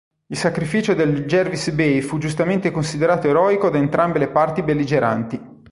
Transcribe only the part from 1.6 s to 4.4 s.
Bay" fu giustamente considerato eroico da entrambe le